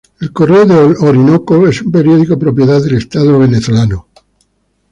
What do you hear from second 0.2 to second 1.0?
"Correo del